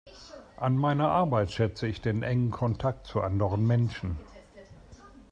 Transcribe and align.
An 0.57 0.77
meiner 0.79 1.09
Arbeit 1.11 1.51
schätze 1.51 1.85
ich 1.85 2.01
den 2.01 2.23
engen 2.23 2.49
Kontakt 2.49 3.05
zu 3.05 3.21
anderen 3.21 3.67
Menschen. 3.67 4.17